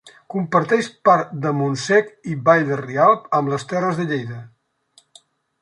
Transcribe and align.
Comparteix 0.33 0.87
part 1.09 1.35
de 1.43 1.51
Montsec 1.57 2.09
i 2.33 2.35
Vall 2.49 2.65
de 2.71 2.81
Rialb 2.81 3.31
amb 3.41 3.55
les 3.55 3.71
Terres 3.75 4.01
de 4.01 4.09
Lleida. 4.15 4.43